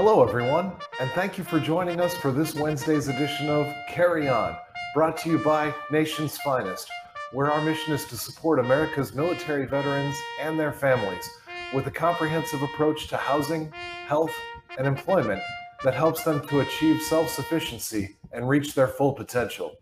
Hello, 0.00 0.22
everyone, 0.22 0.70
and 1.00 1.10
thank 1.10 1.36
you 1.36 1.42
for 1.42 1.58
joining 1.58 2.00
us 2.00 2.14
for 2.14 2.30
this 2.30 2.54
Wednesday's 2.54 3.08
edition 3.08 3.50
of 3.50 3.66
Carry 3.88 4.28
On, 4.28 4.56
brought 4.94 5.16
to 5.16 5.28
you 5.28 5.38
by 5.40 5.74
Nation's 5.90 6.38
Finest, 6.38 6.88
where 7.32 7.50
our 7.50 7.60
mission 7.60 7.92
is 7.92 8.04
to 8.04 8.16
support 8.16 8.60
America's 8.60 9.12
military 9.12 9.66
veterans 9.66 10.16
and 10.40 10.56
their 10.56 10.72
families 10.72 11.28
with 11.74 11.88
a 11.88 11.90
comprehensive 11.90 12.62
approach 12.62 13.08
to 13.08 13.16
housing, 13.16 13.72
health, 14.06 14.32
and 14.78 14.86
employment 14.86 15.42
that 15.82 15.94
helps 15.94 16.22
them 16.22 16.46
to 16.46 16.60
achieve 16.60 17.02
self 17.02 17.28
sufficiency 17.28 18.18
and 18.30 18.48
reach 18.48 18.76
their 18.76 18.86
full 18.86 19.12
potential. 19.12 19.72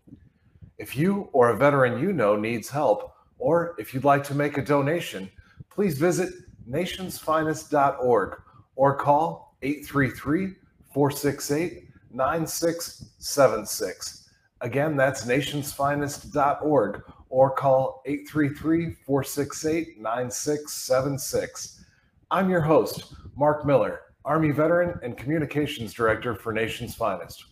If 0.79 0.97
you 0.97 1.29
or 1.31 1.51
a 1.51 1.57
veteran 1.57 2.01
you 2.01 2.11
know 2.11 2.35
needs 2.35 2.69
help, 2.69 3.13
or 3.37 3.75
if 3.77 3.93
you'd 3.93 4.03
like 4.03 4.23
to 4.23 4.33
make 4.33 4.57
a 4.57 4.65
donation, 4.65 5.29
please 5.69 5.99
visit 5.99 6.33
nationsfinest.org 6.67 8.41
or 8.75 8.95
call 8.95 9.46
833 9.61 10.55
468 10.93 11.89
9676. 12.11 14.29
Again, 14.61 14.95
that's 14.95 15.25
nationsfinest.org 15.25 17.03
or 17.29 17.51
call 17.51 18.01
833 18.05 18.95
468 19.05 19.99
9676. 19.99 21.83
I'm 22.31 22.49
your 22.49 22.61
host, 22.61 23.13
Mark 23.35 23.65
Miller, 23.65 24.01
Army 24.25 24.51
veteran 24.51 24.99
and 25.03 25.17
communications 25.17 25.93
director 25.93 26.35
for 26.35 26.53
Nation's 26.53 26.95
Finest. 26.95 27.45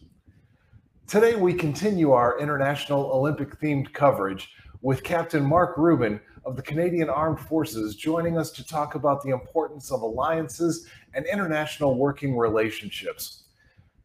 Today, 1.07 1.35
we 1.35 1.53
continue 1.53 2.11
our 2.11 2.39
international 2.39 3.11
Olympic 3.11 3.59
themed 3.59 3.93
coverage 3.93 4.49
with 4.81 5.03
Captain 5.03 5.45
Mark 5.45 5.77
Rubin 5.77 6.19
of 6.45 6.55
the 6.55 6.61
Canadian 6.61 7.09
Armed 7.09 7.39
Forces 7.39 7.95
joining 7.95 8.37
us 8.37 8.51
to 8.51 8.65
talk 8.65 8.95
about 8.95 9.23
the 9.23 9.31
importance 9.31 9.91
of 9.91 10.01
alliances 10.01 10.87
and 11.13 11.25
international 11.25 11.97
working 11.97 12.37
relationships. 12.37 13.43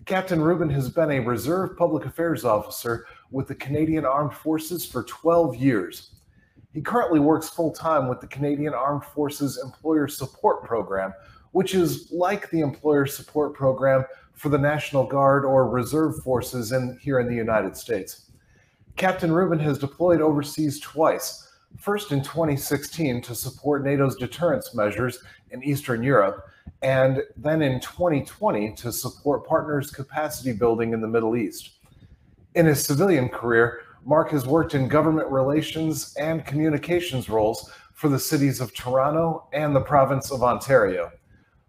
Captain 0.07 0.41
Rubin 0.41 0.71
has 0.71 0.89
been 0.89 1.11
a 1.11 1.21
reserve 1.21 1.77
public 1.77 2.07
affairs 2.07 2.45
officer 2.45 3.07
with 3.31 3.47
the 3.47 3.55
Canadian 3.55 4.07
Armed 4.07 4.33
Forces 4.33 4.87
for 4.87 5.03
12 5.05 5.57
years. 5.57 6.13
He 6.73 6.81
currently 6.81 7.21
works 7.21 7.51
full 7.51 7.73
time 7.73 8.09
with 8.09 8.21
the 8.21 8.27
Canadian 8.27 8.73
Armed 8.73 9.05
Forces 9.05 9.61
Employer 9.63 10.09
Support 10.09 10.65
Program, 10.65 11.13
which 11.53 11.75
is 11.75 12.11
like 12.11 12.49
the 12.51 12.61
Employer 12.61 13.07
Support 13.07 13.55
Program 13.55 14.05
for 14.33 14.49
the 14.49 14.59
National 14.59 15.05
Guard 15.05 15.45
or 15.45 15.69
Reserve 15.69 16.23
Forces 16.23 16.73
in, 16.73 16.99
here 17.03 17.21
in 17.21 17.29
the 17.29 17.35
United 17.35 17.77
States. 17.77 18.31
Captain 18.97 19.31
Rubin 19.33 19.59
has 19.59 19.79
deployed 19.79 20.21
overseas 20.21 20.81
twice, 20.81 21.50
first 21.81 22.13
in 22.13 22.23
2016 22.23 23.23
to 23.23 23.35
support 23.35 23.85
NATO's 23.85 24.17
deterrence 24.17 24.75
measures 24.75 25.19
in 25.51 25.65
Eastern 25.65 26.03
Europe, 26.03 26.47
and 26.83 27.23
then 27.37 27.63
in 27.63 27.81
2020 27.81 28.75
to 28.75 28.93
support 28.93 29.47
partners' 29.47 29.91
capacity 29.91 30.53
building 30.53 30.93
in 30.93 31.01
the 31.01 31.09
Middle 31.09 31.37
East. 31.37 31.79
In 32.55 32.67
his 32.67 32.85
civilian 32.85 33.29
career, 33.29 33.81
Mark 34.05 34.31
has 34.31 34.47
worked 34.47 34.75
in 34.75 34.89
government 34.89 35.29
relations 35.29 36.15
and 36.17 36.45
communications 36.45 37.29
roles 37.29 37.71
for 37.95 38.09
the 38.09 38.19
cities 38.19 38.61
of 38.61 38.75
Toronto 38.75 39.47
and 39.53 39.75
the 39.75 39.81
province 39.81 40.31
of 40.31 40.43
Ontario. 40.43 41.11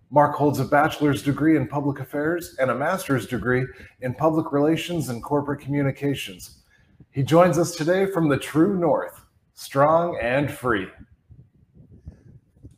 Mark 0.09 0.35
holds 0.35 0.59
a 0.59 0.65
bachelor's 0.65 1.23
degree 1.23 1.55
in 1.55 1.67
public 1.67 2.01
affairs 2.01 2.55
and 2.59 2.69
a 2.69 2.75
master's 2.75 3.27
degree 3.27 3.65
in 4.01 4.13
public 4.13 4.51
relations 4.51 5.07
and 5.07 5.23
corporate 5.23 5.61
communications. 5.61 6.63
He 7.11 7.23
joins 7.23 7.57
us 7.57 7.75
today 7.75 8.05
from 8.05 8.27
the 8.27 8.37
true 8.37 8.77
north, 8.77 9.20
strong 9.61 10.17
and 10.19 10.51
free. 10.51 10.87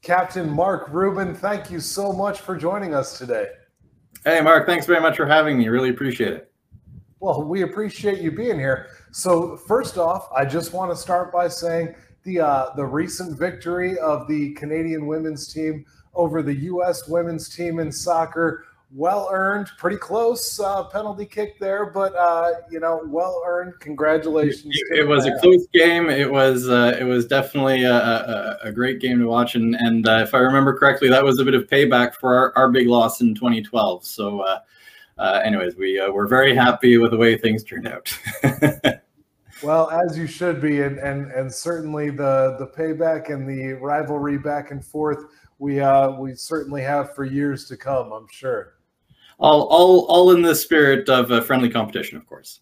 Captain 0.01 0.49
Mark 0.49 0.89
Rubin, 0.89 1.33
thank 1.33 1.71
you 1.71 1.79
so 1.79 2.11
much 2.11 2.41
for 2.41 2.57
joining 2.57 2.93
us 2.93 3.17
today. 3.17 3.47
Hey, 4.25 4.41
Mark, 4.41 4.67
thanks 4.67 4.85
very 4.85 4.99
much 4.99 5.15
for 5.15 5.25
having 5.25 5.57
me. 5.57 5.69
Really 5.69 5.91
appreciate 5.91 6.33
it. 6.33 6.51
Well, 7.21 7.41
we 7.43 7.61
appreciate 7.61 8.19
you 8.19 8.31
being 8.31 8.59
here. 8.59 8.89
So, 9.11 9.55
first 9.55 9.97
off, 9.97 10.27
I 10.35 10.43
just 10.43 10.73
want 10.73 10.91
to 10.91 10.97
start 10.97 11.31
by 11.31 11.47
saying 11.47 11.95
the 12.23 12.41
uh, 12.41 12.75
the 12.75 12.85
recent 12.85 13.39
victory 13.39 13.97
of 13.99 14.27
the 14.27 14.51
Canadian 14.55 15.07
women's 15.07 15.53
team 15.53 15.85
over 16.13 16.41
the 16.41 16.55
U.S. 16.55 17.07
women's 17.07 17.47
team 17.47 17.79
in 17.79 17.93
soccer 17.93 18.65
well 18.95 19.27
earned, 19.31 19.69
pretty 19.77 19.97
close 19.97 20.59
uh, 20.59 20.83
penalty 20.83 21.25
kick 21.25 21.59
there, 21.59 21.87
but 21.87 22.15
uh, 22.15 22.51
you 22.69 22.79
know, 22.79 23.01
well 23.05 23.41
earned. 23.45 23.73
Congratulations! 23.79 24.73
It, 24.91 24.99
it 24.99 25.07
was 25.07 25.25
a 25.25 25.37
close 25.39 25.65
game. 25.73 26.09
It 26.09 26.31
was 26.31 26.69
uh, 26.69 26.95
it 26.99 27.03
was 27.03 27.25
definitely 27.25 27.83
a, 27.83 27.95
a, 27.95 28.57
a, 28.65 28.71
great 28.71 28.99
game 28.99 29.19
to 29.19 29.25
watch, 29.25 29.55
and 29.55 29.75
and 29.75 30.07
uh, 30.07 30.19
if 30.21 30.33
I 30.33 30.39
remember 30.39 30.77
correctly, 30.77 31.09
that 31.09 31.23
was 31.23 31.39
a 31.39 31.45
bit 31.45 31.55
of 31.55 31.67
payback 31.67 32.15
for 32.15 32.35
our, 32.35 32.53
our 32.55 32.71
big 32.71 32.87
loss 32.87 33.21
in 33.21 33.33
2012. 33.33 34.05
So, 34.05 34.41
uh, 34.41 34.59
uh, 35.17 35.41
anyways, 35.43 35.75
we 35.75 35.99
we're 36.11 36.27
very 36.27 36.55
happy 36.55 36.97
with 36.97 37.11
the 37.11 37.17
way 37.17 37.35
things 37.35 37.63
turned 37.63 37.87
out. 37.87 38.15
well, 39.63 39.89
as 39.89 40.17
you 40.17 40.27
should 40.27 40.61
be, 40.61 40.81
and 40.81 40.99
and 40.99 41.31
and 41.31 41.51
certainly 41.51 42.11
the 42.11 42.57
the 42.59 42.67
payback 42.67 43.33
and 43.33 43.49
the 43.49 43.73
rivalry 43.73 44.37
back 44.37 44.71
and 44.71 44.85
forth. 44.85 45.25
We 45.57 45.79
uh, 45.79 46.11
we 46.11 46.35
certainly 46.35 46.81
have 46.81 47.15
for 47.15 47.23
years 47.23 47.67
to 47.69 47.77
come, 47.77 48.11
I'm 48.11 48.27
sure 48.29 48.73
all 49.39 49.63
all 49.63 50.05
all 50.05 50.31
in 50.31 50.41
the 50.41 50.55
spirit 50.55 51.09
of 51.09 51.31
a 51.31 51.41
friendly 51.41 51.69
competition, 51.69 52.17
of 52.17 52.25
course. 52.25 52.61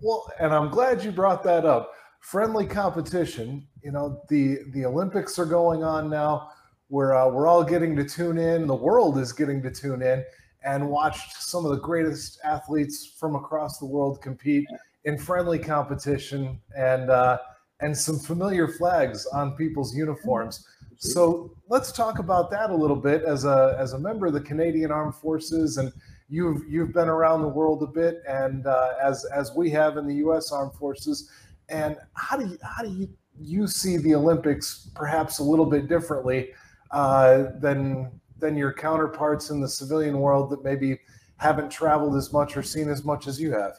Well, 0.00 0.30
and 0.40 0.52
I'm 0.52 0.70
glad 0.70 1.04
you 1.04 1.10
brought 1.10 1.42
that 1.44 1.64
up. 1.64 1.92
Friendly 2.20 2.66
competition. 2.66 3.66
You 3.82 3.92
know, 3.92 4.22
the 4.28 4.58
the 4.72 4.86
Olympics 4.86 5.38
are 5.38 5.46
going 5.46 5.82
on 5.82 6.08
now. 6.08 6.50
We're 6.88 7.14
uh, 7.14 7.28
we're 7.28 7.46
all 7.46 7.64
getting 7.64 7.96
to 7.96 8.04
tune 8.04 8.38
in. 8.38 8.66
The 8.66 8.74
world 8.74 9.18
is 9.18 9.32
getting 9.32 9.62
to 9.62 9.70
tune 9.70 10.02
in 10.02 10.24
and 10.64 10.88
watch 10.88 11.32
some 11.34 11.64
of 11.64 11.70
the 11.70 11.78
greatest 11.78 12.38
athletes 12.44 13.14
from 13.18 13.34
across 13.34 13.78
the 13.78 13.86
world 13.86 14.20
compete 14.20 14.66
in 15.04 15.16
friendly 15.16 15.58
competition 15.58 16.60
and 16.76 17.10
uh, 17.10 17.38
and 17.80 17.96
some 17.96 18.18
familiar 18.18 18.68
flags 18.68 19.26
on 19.26 19.56
people's 19.56 19.94
uniforms. 19.94 20.66
So 21.00 21.50
let's 21.70 21.92
talk 21.92 22.18
about 22.18 22.50
that 22.50 22.68
a 22.68 22.74
little 22.74 22.96
bit 22.96 23.22
as 23.22 23.46
a 23.46 23.74
as 23.78 23.94
a 23.94 23.98
member 23.98 24.26
of 24.26 24.34
the 24.34 24.40
Canadian 24.40 24.90
Armed 24.90 25.14
Forces, 25.14 25.78
and 25.78 25.90
you've 26.28 26.62
you've 26.68 26.92
been 26.92 27.08
around 27.08 27.40
the 27.40 27.48
world 27.48 27.82
a 27.82 27.86
bit, 27.86 28.22
and 28.28 28.66
uh, 28.66 28.90
as 29.02 29.24
as 29.34 29.50
we 29.56 29.70
have 29.70 29.96
in 29.96 30.06
the 30.06 30.16
U.S. 30.16 30.52
Armed 30.52 30.74
Forces. 30.74 31.30
And 31.70 31.96
how 32.12 32.36
do 32.36 32.46
you 32.46 32.58
how 32.62 32.82
do 32.82 32.90
you 32.90 33.08
you 33.40 33.66
see 33.66 33.96
the 33.96 34.14
Olympics 34.14 34.90
perhaps 34.94 35.38
a 35.38 35.42
little 35.42 35.64
bit 35.64 35.88
differently 35.88 36.50
uh, 36.90 37.44
than 37.58 38.10
than 38.38 38.54
your 38.54 38.72
counterparts 38.72 39.48
in 39.48 39.58
the 39.58 39.68
civilian 39.68 40.18
world 40.18 40.50
that 40.50 40.62
maybe 40.62 41.00
haven't 41.38 41.70
traveled 41.70 42.14
as 42.14 42.30
much 42.30 42.58
or 42.58 42.62
seen 42.62 42.90
as 42.90 43.06
much 43.06 43.26
as 43.26 43.40
you 43.40 43.52
have? 43.52 43.72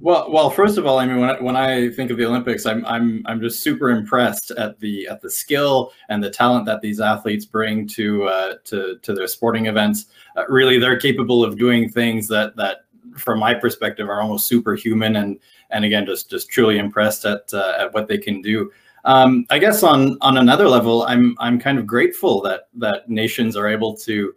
Well, 0.00 0.30
well, 0.30 0.48
first 0.48 0.78
of 0.78 0.86
all, 0.86 0.98
I 0.98 1.06
mean, 1.06 1.20
when 1.20 1.30
I, 1.30 1.40
when 1.40 1.56
I 1.56 1.90
think 1.90 2.10
of 2.10 2.18
the 2.18 2.24
Olympics, 2.24 2.66
I'm 2.66 2.86
I'm 2.86 3.22
I'm 3.26 3.40
just 3.40 3.62
super 3.62 3.90
impressed 3.90 4.52
at 4.52 4.78
the 4.78 5.08
at 5.08 5.20
the 5.20 5.30
skill 5.30 5.92
and 6.08 6.22
the 6.22 6.30
talent 6.30 6.66
that 6.66 6.80
these 6.80 7.00
athletes 7.00 7.44
bring 7.44 7.86
to 7.88 8.24
uh, 8.24 8.54
to 8.64 8.98
to 9.02 9.12
their 9.12 9.26
sporting 9.26 9.66
events. 9.66 10.06
Uh, 10.36 10.44
really, 10.48 10.78
they're 10.78 10.98
capable 11.00 11.42
of 11.42 11.58
doing 11.58 11.88
things 11.88 12.28
that 12.28 12.54
that, 12.56 12.78
from 13.16 13.40
my 13.40 13.54
perspective, 13.54 14.08
are 14.08 14.20
almost 14.20 14.46
superhuman. 14.46 15.16
And 15.16 15.40
and 15.70 15.84
again, 15.84 16.06
just 16.06 16.30
just 16.30 16.48
truly 16.48 16.78
impressed 16.78 17.24
at 17.24 17.52
uh, 17.52 17.74
at 17.78 17.92
what 17.92 18.06
they 18.06 18.18
can 18.18 18.40
do. 18.40 18.70
Um, 19.04 19.46
I 19.50 19.58
guess 19.58 19.82
on 19.82 20.16
on 20.20 20.36
another 20.36 20.68
level, 20.68 21.02
I'm 21.04 21.34
I'm 21.40 21.58
kind 21.58 21.78
of 21.78 21.86
grateful 21.86 22.40
that 22.42 22.68
that 22.76 23.08
nations 23.08 23.56
are 23.56 23.66
able 23.68 23.96
to 23.96 24.32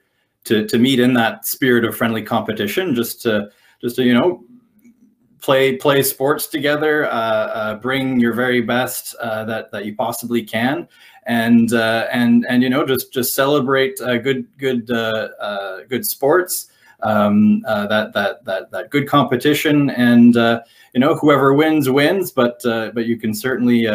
to 0.45 0.65
to 0.65 0.79
meet 0.79 0.99
in 0.99 1.13
that 1.13 1.45
spirit 1.45 1.85
of 1.85 1.95
friendly 1.95 2.23
competition, 2.23 2.95
just 2.95 3.21
to 3.23 3.49
just 3.79 3.95
to 3.97 4.03
you 4.03 4.13
know 4.15 4.43
play 5.41 5.75
play 5.75 6.03
sports 6.03 6.47
together, 6.47 7.05
uh, 7.05 7.09
uh, 7.09 7.75
bring 7.75 8.19
your 8.19 8.33
very 8.33 8.61
best 8.61 9.15
uh, 9.15 9.43
that 9.45 9.71
that 9.71 9.85
you 9.85 9.95
possibly 9.95 10.43
can, 10.43 10.87
and 11.25 11.73
uh, 11.73 12.07
and 12.11 12.45
and 12.47 12.63
you 12.63 12.69
know 12.69 12.85
just 12.85 13.11
just 13.11 13.33
celebrate 13.35 13.99
uh, 14.01 14.17
good 14.17 14.45
good 14.57 14.89
uh, 14.89 15.81
good 15.89 16.05
sports. 16.05 16.67
Um, 17.03 17.61
that 17.61 18.13
that 18.13 18.45
that 18.45 18.71
that 18.71 18.91
good 18.91 19.07
competition, 19.07 19.89
and 19.89 20.35
you 20.35 20.99
know 20.99 21.15
whoever 21.15 21.53
wins 21.53 21.89
wins, 21.89 22.31
but 22.31 22.61
but 22.63 23.05
you 23.05 23.17
can 23.17 23.33
certainly 23.33 23.87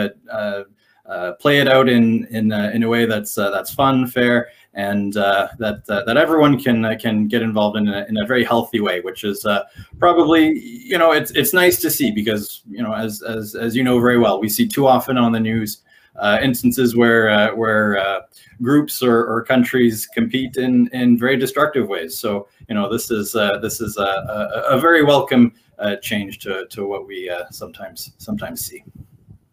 play 1.38 1.60
it 1.60 1.68
out 1.68 1.88
in 1.88 2.26
in 2.26 2.52
in 2.52 2.82
a 2.82 2.88
way 2.88 3.06
that's 3.06 3.36
that's 3.36 3.72
fun, 3.72 4.08
fair, 4.08 4.48
and 4.76 5.16
uh, 5.16 5.48
that 5.58 5.82
uh, 5.88 6.04
that 6.04 6.18
everyone 6.18 6.60
can 6.60 6.84
uh, 6.84 6.96
can 7.00 7.26
get 7.26 7.42
involved 7.42 7.78
in 7.78 7.88
a, 7.88 8.04
in 8.08 8.18
a 8.18 8.26
very 8.26 8.44
healthy 8.44 8.78
way, 8.78 9.00
which 9.00 9.24
is 9.24 9.44
uh, 9.44 9.64
probably 9.98 10.60
you 10.60 10.98
know 10.98 11.12
it's 11.12 11.30
it's 11.32 11.52
nice 11.52 11.80
to 11.80 11.90
see 11.90 12.10
because 12.10 12.62
you 12.68 12.82
know 12.82 12.92
as 12.92 13.22
as 13.22 13.54
as 13.54 13.74
you 13.74 13.82
know 13.82 13.98
very 13.98 14.18
well, 14.18 14.38
we 14.38 14.48
see 14.48 14.68
too 14.68 14.86
often 14.86 15.16
on 15.16 15.32
the 15.32 15.40
news 15.40 15.82
uh, 16.16 16.38
instances 16.42 16.94
where 16.94 17.30
uh, 17.30 17.54
where 17.54 18.22
groups 18.62 19.02
or, 19.02 19.26
or 19.26 19.42
countries 19.42 20.06
compete 20.06 20.58
in 20.58 20.88
in 20.92 21.18
very 21.18 21.38
destructive 21.38 21.88
ways. 21.88 22.18
So 22.18 22.48
you 22.68 22.74
know 22.74 22.92
this 22.92 23.10
is 23.10 23.32
this 23.32 23.80
is 23.80 23.96
a, 23.96 24.02
a, 24.02 24.76
a 24.76 24.80
very 24.80 25.02
welcome 25.02 25.54
change 26.02 26.38
to 26.40 26.66
to 26.66 26.86
what 26.86 27.06
we 27.06 27.30
sometimes 27.50 28.12
sometimes 28.18 28.64
see. 28.64 28.84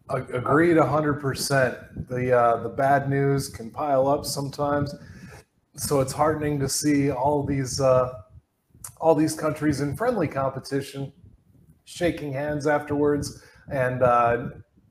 Agreed, 0.10 0.78
hundred 0.78 1.22
percent. 1.22 1.78
The 2.10 2.38
uh, 2.38 2.58
the 2.58 2.70
bad 2.70 3.10
news 3.10 3.48
can 3.48 3.72
pile 3.72 4.08
up 4.08 4.26
sometimes, 4.26 4.94
so 5.78 6.02
it's 6.02 6.12
heartening 6.12 6.60
to 6.60 6.68
see 6.68 7.10
all 7.10 7.44
these 7.44 7.80
uh, 7.80 8.14
all 9.00 9.16
these 9.16 9.34
countries 9.34 9.80
in 9.80 9.96
friendly 9.96 10.28
competition, 10.28 11.14
shaking 11.86 12.34
hands 12.34 12.68
afterwards, 12.68 13.44
and 13.72 14.04
uh, 14.04 14.50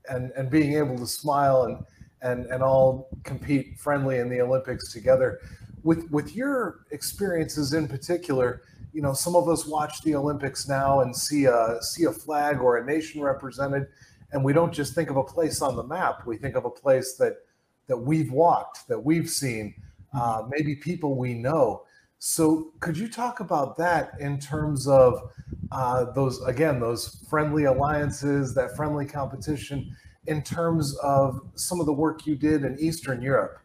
and 0.09 0.33
and 0.33 0.51
being 0.51 0.79
able 0.79 0.97
to 0.97 1.07
smile 1.07 1.65
and 1.65 1.85
and 2.23 2.47
and 2.47 2.63
all 2.63 3.11
compete 3.23 3.79
friendly 3.79 4.19
in 4.19 4.31
the 4.31 4.41
Olympics 4.41 4.93
together. 4.95 5.41
With 5.83 6.11
with 6.11 6.35
your 6.35 6.87
experiences 6.91 7.75
in 7.75 7.87
particular, 7.87 8.63
you 8.95 9.03
know, 9.03 9.13
some 9.13 9.37
of 9.37 9.47
us 9.47 9.67
watch 9.67 10.01
the 10.03 10.15
Olympics 10.15 10.69
now 10.69 11.01
and 11.01 11.15
see 11.15 11.45
a 11.45 11.79
see 11.83 12.05
a 12.05 12.13
flag 12.13 12.61
or 12.61 12.79
a 12.79 12.85
nation 12.85 13.21
represented, 13.21 13.89
and 14.33 14.45
we 14.45 14.53
don't 14.53 14.73
just 14.73 14.95
think 14.95 15.11
of 15.11 15.17
a 15.17 15.25
place 15.25 15.63
on 15.63 15.77
the 15.77 15.85
map. 15.85 16.27
We 16.27 16.37
think 16.37 16.57
of 16.57 16.65
a 16.65 16.71
place 16.71 17.15
that 17.15 17.37
that 17.89 17.97
we've 17.97 18.31
walked, 18.31 18.89
that 18.89 18.99
we've 18.99 19.29
seen, 19.29 19.75
uh, 20.15 20.45
maybe 20.49 20.75
people 20.77 21.17
we 21.17 21.35
know. 21.35 21.83
So, 22.19 22.73
could 22.79 22.97
you 22.97 23.09
talk 23.09 23.41
about 23.41 23.77
that 23.79 24.13
in 24.21 24.39
terms 24.39 24.87
of 24.87 25.33
uh, 25.73 26.13
those, 26.13 26.41
again, 26.45 26.79
those 26.79 27.27
friendly 27.29 27.65
alliances, 27.65 28.55
that 28.55 28.77
friendly 28.77 29.05
competition, 29.05 29.95
in 30.27 30.41
terms 30.43 30.97
of 30.99 31.41
some 31.57 31.81
of 31.81 31.87
the 31.87 31.93
work 31.93 32.27
you 32.27 32.37
did 32.37 32.65
in 32.65 32.79
Eastern 32.79 33.21
Europe? 33.21 33.59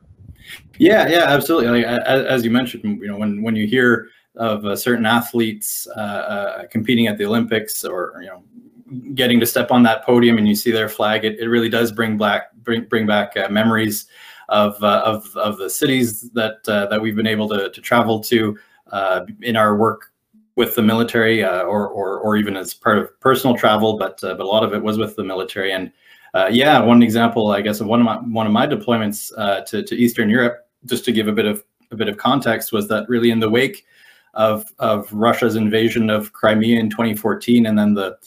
Yeah, 0.80 1.08
yeah, 1.08 1.26
absolutely. 1.26 1.84
Like, 1.84 1.86
as, 1.86 2.44
you 2.44 2.50
mentioned, 2.50 2.84
you 2.84 3.08
know, 3.08 3.18
when 3.18 3.44
when 3.44 3.56
you 3.56 3.68
hear 3.68 4.08
of 4.36 4.66
uh, 4.66 4.76
certain 4.76 5.06
athletes 5.06 5.88
uh, 5.96 6.00
uh, 6.00 6.68
competing 6.68 7.08
at 7.08 7.18
the 7.18 7.26
Olympics, 7.26 7.84
or 7.84 8.14
you 8.22 8.28
know, 8.28 8.44
getting 9.14 9.40
to 9.40 9.46
step 9.46 9.72
on 9.72 9.84
that 9.84 10.06
podium 10.06 10.38
and 10.38 10.48
you 10.48 10.56
see 10.56 10.72
their 10.72 10.90
flag, 10.90 11.26
it, 11.26 11.40
it 11.40 11.48
really 11.48 11.70
does 11.70 11.92
bring 11.92 12.18
back 12.18 12.54
bring 12.64 12.86
bring 12.86 13.06
back 13.06 13.36
uh, 13.38 13.50
memories 13.50 14.08
of, 14.50 14.82
uh, 14.84 15.02
of, 15.06 15.36
of 15.36 15.58
the 15.58 15.70
cities 15.70 16.30
that, 16.32 16.60
uh, 16.68 16.86
that 16.88 17.02
we've 17.02 17.16
been 17.16 17.28
able 17.28 17.50
to, 17.50 17.70
to 17.70 17.82
travel 17.82 18.20
to 18.22 18.58
uh, 18.92 19.26
in 19.42 19.56
our 19.56 19.76
work 19.76 20.14
with 20.56 20.74
the 20.76 20.82
military 20.82 21.44
or, 21.44 21.88
or, 21.88 22.20
or 22.20 22.38
even 22.38 22.56
as 22.56 22.74
part 22.74 22.98
of 22.98 23.20
personal 23.20 23.56
travel, 23.56 23.98
but, 23.98 24.20
but 24.22 24.40
a 24.40 24.46
lot 24.46 24.64
of 24.64 24.74
it 24.74 24.82
was 24.82 24.98
with 24.98 25.16
the 25.16 25.24
military. 25.24 25.72
And 25.72 25.92
yeah, 26.50 26.80
one 26.80 27.04
example, 27.04 27.52
I 27.52 27.62
guess, 27.62 27.80
of 27.80 27.88
one 27.88 28.00
of 28.00 28.06
my, 28.06 28.16
one 28.18 28.48
of 28.48 28.54
my 28.54 28.66
deployments 28.66 29.36
to, 29.66 29.84
to 29.84 29.96
Eastern 29.96 30.30
Europe, 30.30 30.66
just 30.86 31.06
to 31.06 31.12
give 31.12 31.28
a 31.28 31.34
bit 31.34 31.46
of 31.46 31.64
a 31.92 31.96
bit 31.96 32.08
of 32.10 32.18
context, 32.18 32.72
was 32.72 32.88
that 32.88 33.08
really 33.08 33.30
in 33.30 33.40
the 33.40 33.50
wake 33.50 33.86
of 34.34 34.66
of 34.80 35.12
Russia's 35.12 35.56
invasion 35.56 36.10
of 36.10 36.34
Crimea 36.34 36.80
in 36.80 36.90
2014, 36.90 37.66
and 37.66 37.78
then 37.78 37.94
the 37.94 38.18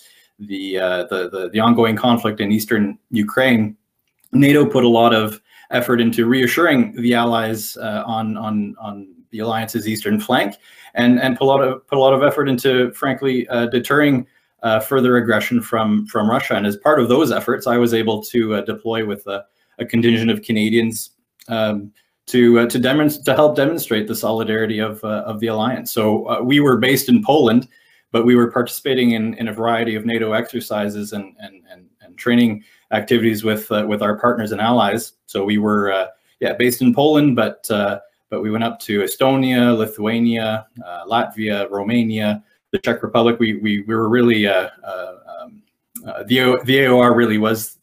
the 0.40 0.78
uh, 0.78 1.04
the, 1.04 1.28
the, 1.30 1.50
the 1.52 1.60
ongoing 1.60 1.96
conflict 1.96 2.40
in 2.40 2.50
eastern 2.50 2.98
Ukraine, 3.10 3.76
NATO 4.32 4.64
put 4.64 4.84
a 4.84 4.88
lot 4.88 5.14
of 5.14 5.40
effort 5.70 6.00
into 6.00 6.26
reassuring 6.26 7.00
the 7.00 7.14
allies 7.14 7.76
uh, 7.76 8.02
on 8.06 8.36
on 8.36 8.74
on 8.80 9.08
the 9.30 9.40
alliance's 9.40 9.86
eastern 9.86 10.18
flank, 10.18 10.56
and 10.94 11.20
and 11.20 11.36
put 11.36 11.44
a 11.44 11.46
lot 11.46 11.62
of 11.62 11.86
put 11.86 11.98
a 11.98 12.00
lot 12.00 12.14
of 12.14 12.22
effort 12.22 12.48
into, 12.48 12.92
frankly, 12.92 13.46
uh, 13.48 13.66
deterring 13.66 14.26
uh, 14.62 14.80
further 14.80 15.16
aggression 15.16 15.60
from 15.60 16.06
from 16.06 16.28
Russia. 16.28 16.54
And 16.54 16.66
as 16.66 16.76
part 16.76 17.00
of 17.00 17.08
those 17.08 17.30
efforts, 17.30 17.66
I 17.66 17.76
was 17.76 17.94
able 17.94 18.22
to 18.24 18.56
uh, 18.56 18.60
deploy 18.62 19.04
with 19.04 19.26
a, 19.26 19.44
a, 19.78 19.84
contingent 19.84 20.30
of 20.30 20.42
Canadians. 20.42 21.10
Um, 21.48 21.92
to 22.26 22.60
uh, 22.60 22.66
to 22.66 22.78
demonstrate 22.78 23.24
to 23.24 23.34
help 23.34 23.56
demonstrate 23.56 24.06
the 24.06 24.14
solidarity 24.14 24.78
of 24.78 25.02
of 25.02 25.40
the 25.40 25.48
alliance. 25.48 25.90
So 25.90 26.40
we 26.44 26.60
were 26.60 26.76
based 26.76 27.08
in 27.08 27.24
Poland, 27.24 27.66
but 28.12 28.24
we 28.24 28.34
were 28.34 28.50
participating 28.50 29.12
in 29.12 29.34
in 29.34 29.48
a 29.48 29.52
variety 29.52 29.94
of 29.94 30.04
NATO 30.04 30.32
exercises 30.32 31.12
and 31.12 31.34
and 31.40 31.62
and, 31.70 31.86
and 32.00 32.16
training 32.16 32.64
activities 32.92 33.44
with 33.44 33.70
uh, 33.70 33.84
with 33.88 34.02
our 34.02 34.18
partners 34.18 34.52
and 34.52 34.60
allies. 34.60 35.14
So 35.26 35.44
we 35.44 35.58
were 35.58 35.92
uh, 35.92 36.06
yeah 36.40 36.54
based 36.54 36.82
in 36.82 36.94
Poland, 36.94 37.36
but 37.36 37.68
uh, 37.70 38.00
but 38.28 38.42
we 38.42 38.50
went 38.50 38.64
up 38.64 38.78
to 38.80 39.00
Estonia, 39.00 39.76
Lithuania, 39.76 40.66
uh, 40.84 41.04
Latvia, 41.06 41.70
Romania, 41.70 42.42
the 42.72 42.78
Czech 42.78 43.02
Republic. 43.02 43.38
We 43.38 43.54
we, 43.54 43.82
we 43.82 43.94
were 43.94 44.08
really 44.08 44.46
uh, 44.46 44.70
um, 44.84 45.62
the 46.26 46.60
the 46.64 46.76
AOR 46.78 47.14
really 47.14 47.38
was 47.38 47.78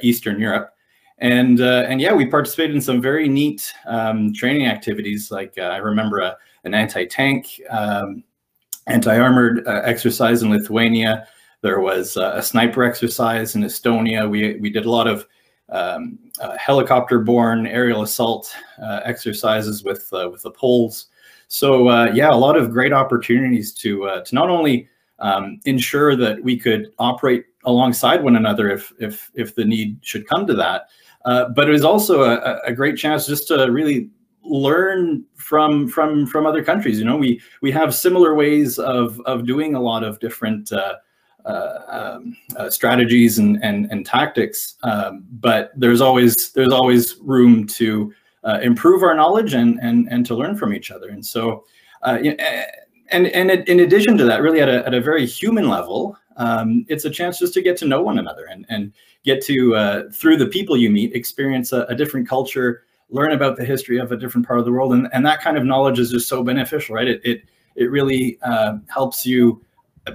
Eastern 0.00 0.40
Europe. 0.40 0.72
And 1.18 1.60
and 1.60 1.98
yeah, 2.00 2.12
we 2.12 2.26
participated 2.26 2.76
in 2.76 2.82
some 2.82 3.00
very 3.00 3.26
neat 3.26 3.72
um, 3.86 4.34
training 4.34 4.66
activities. 4.66 5.30
Like 5.30 5.56
I 5.58 5.78
remember 5.78 6.18
a, 6.18 6.36
an 6.64 6.74
anti-tank 6.74 7.60
um, 7.70 8.22
anti-armored 8.86 9.66
uh, 9.66 9.82
exercise 9.84 10.42
in 10.42 10.50
Lithuania. 10.50 11.26
There 11.62 11.80
was 11.80 12.16
uh, 12.16 12.32
a 12.36 12.42
sniper 12.42 12.84
exercise 12.84 13.54
in 13.54 13.62
Estonia. 13.62 14.28
We, 14.28 14.56
we 14.60 14.70
did 14.70 14.86
a 14.86 14.90
lot 14.90 15.08
of 15.08 15.26
um, 15.68 16.18
uh, 16.40 16.56
helicopter-borne 16.56 17.66
aerial 17.66 18.02
assault 18.02 18.54
uh, 18.80 19.00
exercises 19.04 19.82
with 19.82 20.08
uh, 20.12 20.28
with 20.30 20.42
the 20.42 20.50
Poles. 20.50 21.06
So 21.48 21.88
uh, 21.88 22.12
yeah, 22.14 22.30
a 22.30 22.36
lot 22.36 22.56
of 22.56 22.70
great 22.70 22.92
opportunities 22.92 23.72
to 23.74 24.22
to 24.24 24.34
not 24.34 24.48
only 24.48 24.88
um, 25.18 25.58
ensure 25.64 26.14
that 26.16 26.42
we 26.42 26.56
could 26.56 26.92
operate 26.98 27.46
alongside 27.64 28.22
one 28.22 28.36
another 28.36 28.70
if 28.70 28.92
if 28.98 29.30
if 29.34 29.54
the 29.54 29.64
need 29.64 29.98
should 30.02 30.28
come 30.28 30.46
to 30.46 30.54
that, 30.54 30.88
but 31.24 31.68
it 31.68 31.72
was 31.72 31.84
also 31.84 32.22
a, 32.22 32.60
a 32.64 32.72
great 32.72 32.96
chance 32.96 33.26
just 33.26 33.48
to 33.48 33.66
really 33.66 34.10
learn 34.48 35.24
from 35.36 35.88
from 35.88 36.26
from 36.26 36.46
other 36.46 36.62
countries. 36.62 36.98
You 36.98 37.04
know, 37.04 37.16
we 37.16 37.40
we 37.62 37.70
have 37.72 37.94
similar 37.94 38.34
ways 38.34 38.78
of 38.78 39.20
of 39.26 39.46
doing 39.46 39.74
a 39.74 39.80
lot 39.80 40.04
of 40.04 40.18
different 40.20 40.72
uh, 40.72 40.96
uh, 41.46 41.78
um, 41.88 42.36
uh, 42.56 42.68
strategies 42.68 43.38
and, 43.38 43.62
and, 43.62 43.86
and 43.92 44.04
tactics, 44.04 44.74
um, 44.82 45.24
but 45.30 45.70
there's 45.76 46.00
always 46.00 46.50
there's 46.52 46.72
always 46.72 47.18
room 47.20 47.64
to 47.68 48.12
uh, 48.42 48.58
improve 48.62 49.04
our 49.04 49.14
knowledge 49.14 49.54
and, 49.54 49.78
and 49.80 50.08
and 50.10 50.26
to 50.26 50.34
learn 50.34 50.56
from 50.56 50.74
each 50.74 50.90
other. 50.90 51.08
And 51.10 51.24
so, 51.24 51.64
uh, 52.02 52.18
and 53.10 53.26
and 53.28 53.50
in 53.50 53.80
addition 53.80 54.18
to 54.18 54.24
that, 54.24 54.42
really 54.42 54.60
at 54.60 54.68
a 54.68 54.84
at 54.86 54.94
a 54.94 55.00
very 55.00 55.24
human 55.24 55.68
level, 55.68 56.16
um, 56.36 56.84
it's 56.88 57.04
a 57.04 57.10
chance 57.10 57.38
just 57.38 57.54
to 57.54 57.62
get 57.62 57.76
to 57.78 57.86
know 57.86 58.02
one 58.02 58.18
another 58.18 58.46
and 58.46 58.66
and 58.68 58.92
get 59.24 59.40
to 59.44 59.76
uh, 59.76 60.02
through 60.12 60.38
the 60.38 60.46
people 60.46 60.76
you 60.76 60.90
meet 60.90 61.14
experience 61.14 61.72
a, 61.72 61.82
a 61.88 61.94
different 61.94 62.28
culture, 62.28 62.82
learn 63.10 63.32
about 63.32 63.56
the 63.56 63.64
history 63.64 63.98
of 63.98 64.12
a 64.12 64.16
different 64.16 64.46
part 64.46 64.58
of 64.58 64.64
the 64.64 64.72
world, 64.72 64.92
and 64.92 65.08
and 65.12 65.24
that 65.26 65.40
kind 65.40 65.56
of 65.56 65.64
knowledge 65.64 65.98
is 65.98 66.10
just 66.10 66.28
so 66.28 66.42
beneficial, 66.42 66.94
right? 66.94 67.08
It 67.08 67.20
it 67.24 67.42
it 67.74 67.90
really 67.90 68.38
helps 68.88 69.24
you 69.26 69.62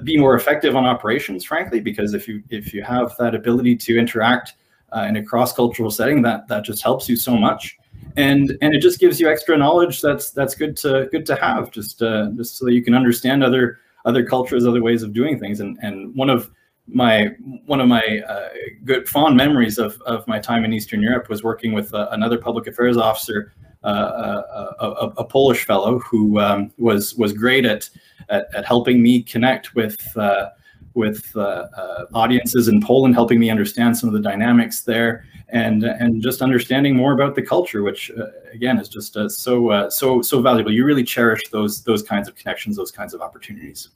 be 0.03 0.17
more 0.17 0.35
effective 0.35 0.75
on 0.75 0.85
operations, 0.85 1.43
frankly, 1.43 1.79
because 1.79 2.13
if 2.13 2.27
you 2.27 2.41
if 2.49 2.73
you 2.73 2.83
have 2.83 3.15
that 3.19 3.35
ability 3.35 3.75
to 3.75 3.97
interact 3.97 4.53
uh, 4.95 5.01
in 5.01 5.17
a 5.17 5.23
cross-cultural 5.23 5.91
setting, 5.91 6.21
that 6.21 6.47
that 6.47 6.63
just 6.63 6.81
helps 6.81 7.09
you 7.09 7.15
so 7.15 7.35
much, 7.35 7.77
and 8.17 8.57
and 8.61 8.73
it 8.73 8.81
just 8.81 8.99
gives 8.99 9.19
you 9.19 9.29
extra 9.29 9.57
knowledge. 9.57 10.01
That's 10.01 10.31
that's 10.31 10.55
good 10.55 10.75
to 10.77 11.07
good 11.11 11.25
to 11.27 11.35
have, 11.35 11.71
just 11.71 12.01
uh, 12.01 12.29
just 12.35 12.57
so 12.57 12.67
you 12.67 12.83
can 12.83 12.93
understand 12.93 13.43
other 13.43 13.79
other 14.05 14.25
cultures, 14.25 14.65
other 14.65 14.81
ways 14.81 15.03
of 15.03 15.13
doing 15.13 15.39
things. 15.39 15.59
And 15.59 15.77
and 15.81 16.15
one 16.15 16.29
of 16.29 16.49
my 16.93 17.27
one 17.65 17.79
of 17.79 17.87
my 17.87 18.21
uh, 18.27 18.49
good 18.83 19.07
fond 19.07 19.35
memories 19.35 19.77
of 19.77 19.99
of 20.01 20.27
my 20.27 20.39
time 20.39 20.65
in 20.65 20.73
Eastern 20.73 21.01
Europe 21.01 21.29
was 21.29 21.43
working 21.43 21.73
with 21.73 21.93
uh, 21.93 22.07
another 22.11 22.37
public 22.37 22.67
affairs 22.67 22.97
officer 22.97 23.53
uh, 23.83 24.41
a, 24.79 24.85
a, 24.85 25.07
a, 25.17 25.25
Polish 25.25 25.65
fellow 25.65 25.99
who 25.99 26.39
um, 26.39 26.71
was 26.77 27.15
was 27.15 27.33
great 27.33 27.65
at, 27.65 27.89
at, 28.29 28.53
at 28.53 28.65
helping 28.65 29.01
me 29.01 29.23
connect 29.23 29.73
with 29.73 30.15
uh, 30.17 30.49
with 30.93 31.31
uh, 31.35 31.67
uh, 31.75 32.05
audiences 32.13 32.67
in 32.67 32.81
Poland, 32.81 33.15
helping 33.15 33.39
me 33.39 33.49
understand 33.49 33.97
some 33.97 34.07
of 34.07 34.13
the 34.13 34.21
dynamics 34.21 34.81
there, 34.81 35.25
and 35.49 35.83
and 35.83 36.21
just 36.21 36.43
understanding 36.43 36.95
more 36.95 37.13
about 37.13 37.33
the 37.33 37.41
culture, 37.41 37.81
which 37.81 38.11
uh, 38.11 38.25
again 38.53 38.77
is 38.77 38.87
just 38.87 39.17
uh, 39.17 39.27
so 39.27 39.89
so 39.89 40.21
so 40.21 40.41
valuable. 40.41 40.71
You 40.71 40.85
really 40.85 41.03
cherish 41.03 41.41
those 41.51 41.83
those 41.83 42.03
kinds 42.03 42.27
of 42.27 42.35
connections, 42.35 42.77
those 42.77 42.91
kinds 42.91 43.15
of 43.15 43.21
opportunities. 43.21 43.89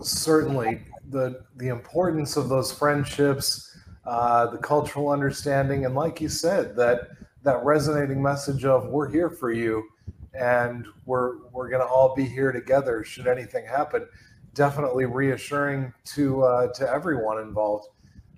Certainly, 0.00 0.82
the 1.10 1.42
the 1.56 1.68
importance 1.68 2.36
of 2.36 2.48
those 2.48 2.72
friendships, 2.72 3.76
the 4.04 4.58
cultural 4.62 5.10
understanding, 5.10 5.84
and 5.84 5.94
like 5.94 6.20
you 6.20 6.28
said, 6.28 6.76
that 6.76 7.08
that 7.46 7.64
resonating 7.64 8.20
message 8.20 8.64
of 8.64 8.88
we're 8.88 9.08
here 9.08 9.30
for 9.30 9.52
you 9.52 9.88
and 10.34 10.86
we're 11.06 11.38
we're 11.52 11.68
going 11.68 11.80
to 11.80 11.86
all 11.86 12.14
be 12.14 12.24
here 12.24 12.52
together 12.52 13.04
should 13.04 13.26
anything 13.26 13.64
happen 13.64 14.06
definitely 14.54 15.06
reassuring 15.06 15.92
to 16.04 16.42
uh, 16.42 16.72
to 16.72 16.88
everyone 16.90 17.40
involved 17.40 17.88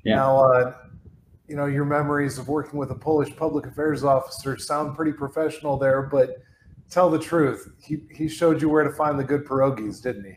yeah. 0.05 0.17
now 0.17 0.39
uh, 0.39 0.75
you 1.49 1.57
know 1.57 1.67
your 1.67 1.85
memories 1.85 2.39
of 2.39 2.49
working 2.49 2.79
with 2.79 2.91
a 2.91 2.95
polish 2.95 3.35
public 3.37 3.67
affairs 3.67 4.05
officer 4.05 4.57
sound 4.57 4.95
pretty 4.95 5.13
professional 5.13 5.77
there 5.77 6.03
but 6.03 6.37
tell 6.91 7.11
the 7.11 7.19
truth 7.19 7.73
he, 7.83 7.99
he 8.11 8.29
showed 8.29 8.61
you 8.61 8.69
where 8.69 8.85
to 8.85 8.93
find 8.93 9.19
the 9.19 9.25
good 9.25 9.45
pierogies 9.45 10.03
didn't 10.03 10.25
he 10.25 10.37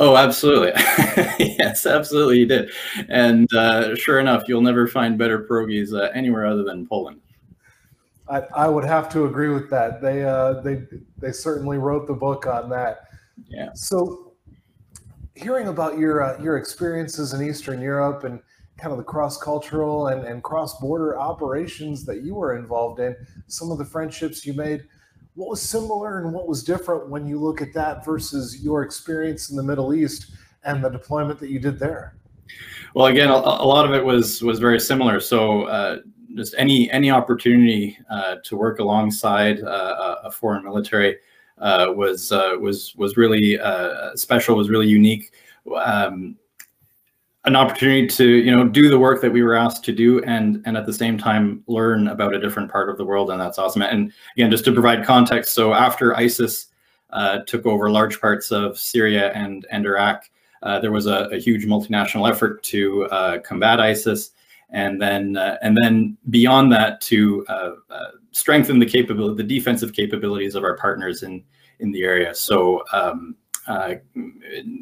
Oh, 0.00 0.16
absolutely. 0.16 0.72
yes, 1.38 1.84
absolutely, 1.84 2.38
he 2.38 2.44
did. 2.44 2.70
And 3.08 3.52
uh, 3.52 3.96
sure 3.96 4.20
enough, 4.20 4.44
you'll 4.46 4.62
never 4.62 4.86
find 4.86 5.18
better 5.18 5.44
pierogies 5.44 5.92
uh, 5.92 6.10
anywhere 6.14 6.46
other 6.46 6.62
than 6.62 6.86
Poland. 6.86 7.20
I, 8.30 8.42
I 8.54 8.68
would 8.68 8.84
have 8.84 9.08
to 9.10 9.24
agree 9.24 9.48
with 9.48 9.70
that. 9.70 10.00
They 10.00 10.24
uh, 10.24 10.60
they 10.60 10.82
they 11.18 11.32
certainly 11.32 11.78
wrote 11.78 12.06
the 12.06 12.14
book 12.14 12.46
on 12.46 12.68
that. 12.70 13.04
Yeah. 13.48 13.70
So, 13.74 14.34
hearing 15.34 15.68
about 15.68 15.98
your 15.98 16.22
uh, 16.22 16.42
your 16.42 16.58
experiences 16.58 17.32
in 17.32 17.42
Eastern 17.42 17.80
Europe 17.80 18.24
and 18.24 18.40
kind 18.76 18.92
of 18.92 18.98
the 18.98 19.04
cross 19.04 19.38
cultural 19.38 20.08
and, 20.08 20.24
and 20.24 20.42
cross 20.42 20.78
border 20.78 21.18
operations 21.18 22.04
that 22.04 22.22
you 22.22 22.34
were 22.34 22.56
involved 22.56 23.00
in, 23.00 23.16
some 23.48 23.72
of 23.72 23.78
the 23.78 23.84
friendships 23.84 24.46
you 24.46 24.52
made. 24.52 24.84
What 25.38 25.50
was 25.50 25.62
similar 25.62 26.18
and 26.18 26.32
what 26.32 26.48
was 26.48 26.64
different 26.64 27.08
when 27.08 27.24
you 27.24 27.38
look 27.38 27.62
at 27.62 27.72
that 27.72 28.04
versus 28.04 28.60
your 28.60 28.82
experience 28.82 29.50
in 29.50 29.56
the 29.56 29.62
Middle 29.62 29.94
East 29.94 30.32
and 30.64 30.84
the 30.84 30.88
deployment 30.88 31.38
that 31.38 31.48
you 31.48 31.60
did 31.60 31.78
there? 31.78 32.16
Well, 32.94 33.06
again, 33.06 33.28
a, 33.28 33.34
a 33.34 33.66
lot 33.66 33.84
of 33.84 33.94
it 33.94 34.04
was 34.04 34.42
was 34.42 34.58
very 34.58 34.80
similar. 34.80 35.20
So 35.20 35.62
uh, 35.64 35.98
just 36.34 36.56
any 36.58 36.90
any 36.90 37.12
opportunity 37.12 37.96
uh, 38.10 38.36
to 38.42 38.56
work 38.56 38.80
alongside 38.80 39.62
uh, 39.62 40.16
a 40.24 40.30
foreign 40.30 40.64
military 40.64 41.18
uh, 41.58 41.92
was 41.94 42.32
uh, 42.32 42.56
was 42.60 42.96
was 42.96 43.16
really 43.16 43.60
uh, 43.60 44.16
special. 44.16 44.56
Was 44.56 44.70
really 44.70 44.88
unique. 44.88 45.32
Um, 45.76 46.36
an 47.48 47.56
opportunity 47.56 48.06
to 48.06 48.26
you 48.26 48.54
know 48.54 48.68
do 48.68 48.88
the 48.88 48.98
work 48.98 49.20
that 49.22 49.32
we 49.32 49.42
were 49.42 49.54
asked 49.54 49.84
to 49.84 49.92
do 49.92 50.22
and 50.24 50.62
and 50.66 50.76
at 50.76 50.86
the 50.86 50.92
same 50.92 51.18
time 51.18 51.64
learn 51.66 52.08
about 52.08 52.34
a 52.34 52.40
different 52.40 52.70
part 52.70 52.88
of 52.88 52.96
the 52.96 53.04
world 53.04 53.30
and 53.30 53.40
that's 53.40 53.58
awesome. 53.58 53.82
And 53.82 54.12
again 54.36 54.50
just 54.50 54.64
to 54.66 54.72
provide 54.72 55.04
context 55.04 55.54
so 55.54 55.74
after 55.74 56.14
isis 56.16 56.66
uh, 57.10 57.38
took 57.46 57.64
over 57.64 57.90
large 57.90 58.20
parts 58.20 58.52
of 58.52 58.78
syria 58.78 59.32
and 59.32 59.66
and 59.70 59.86
iraq 59.86 60.28
uh, 60.62 60.78
there 60.80 60.92
was 60.92 61.06
a, 61.06 61.28
a, 61.32 61.38
huge 61.38 61.66
multinational 61.66 62.28
effort 62.28 62.62
to 62.64 63.06
uh, 63.06 63.38
combat 63.40 63.80
isis. 63.80 64.30
And 64.70 65.00
then 65.00 65.36
uh, 65.36 65.56
and 65.62 65.76
then 65.82 66.18
beyond 66.28 66.70
that 66.72 67.00
to 67.02 67.46
uh, 67.48 67.70
uh, 67.88 68.10
strengthen 68.32 68.78
the 68.78 68.86
capability 68.86 69.42
the 69.42 69.48
defensive 69.48 69.94
capabilities 69.94 70.54
of 70.54 70.62
our 70.62 70.76
partners 70.76 71.22
in 71.22 71.42
in 71.78 71.90
the 71.90 72.02
area. 72.02 72.34
So 72.34 72.84
um, 72.92 73.34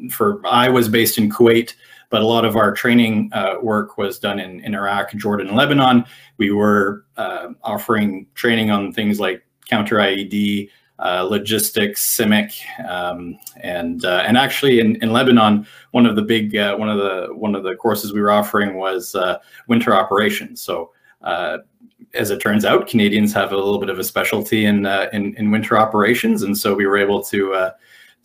for 0.09 0.41
i 0.47 0.69
was 0.69 0.87
based 0.87 1.17
in 1.17 1.29
kuwait 1.29 1.73
but 2.09 2.21
a 2.21 2.25
lot 2.25 2.45
of 2.45 2.55
our 2.55 2.71
training 2.71 3.29
uh, 3.33 3.55
work 3.61 3.97
was 3.97 4.19
done 4.19 4.39
in, 4.39 4.61
in 4.61 4.73
Iraq, 4.73 5.13
Jordan, 5.15 5.47
and 5.47 5.57
Lebanon. 5.57 6.05
We 6.37 6.51
were 6.51 7.05
uh, 7.17 7.49
offering 7.63 8.27
training 8.33 8.71
on 8.71 8.93
things 8.93 9.19
like 9.19 9.45
counter 9.69 9.97
IED, 9.97 10.69
uh, 10.99 11.23
logistics, 11.23 12.17
CIMIC, 12.17 12.53
um, 12.89 13.37
and 13.61 14.03
uh, 14.05 14.23
and 14.25 14.37
actually 14.37 14.79
in, 14.79 14.95
in 15.03 15.11
Lebanon, 15.11 15.67
one 15.91 16.05
of 16.05 16.15
the 16.15 16.21
big 16.21 16.55
uh, 16.55 16.75
one 16.75 16.89
of 16.89 16.97
the 16.97 17.27
one 17.33 17.55
of 17.55 17.63
the 17.63 17.75
courses 17.75 18.13
we 18.13 18.21
were 18.21 18.31
offering 18.31 18.77
was 18.77 19.13
uh, 19.13 19.37
winter 19.67 19.93
operations. 19.93 20.61
So 20.61 20.91
as 22.13 22.31
it 22.31 22.39
turns 22.39 22.63
out, 22.63 22.87
Canadians 22.87 23.33
have 23.33 23.51
a 23.51 23.55
little 23.55 23.79
bit 23.79 23.89
of 23.89 23.99
a 23.99 24.03
specialty 24.03 24.65
in 24.65 24.85
in, 25.13 25.35
in 25.35 25.51
winter 25.51 25.77
operations, 25.77 26.43
and 26.43 26.57
so 26.57 26.73
we 26.73 26.87
were 26.87 26.97
able 26.97 27.21
to 27.25 27.71